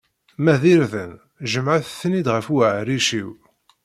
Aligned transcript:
Ma 0.43 0.53
d 0.61 0.63
irden, 0.73 1.11
jemɛet-ten-id 1.51 2.27
ɣer 2.33 2.43
uɛric-iw. 2.55 3.29